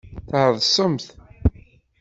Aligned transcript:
Tɛeḍsemt. 0.29 1.05